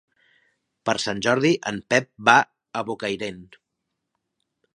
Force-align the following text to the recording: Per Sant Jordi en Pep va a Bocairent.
Per 0.89 0.95
Sant 1.03 1.21
Jordi 1.27 1.51
en 1.73 1.77
Pep 1.95 2.07
va 2.31 2.37
a 2.81 2.85
Bocairent. 2.89 3.45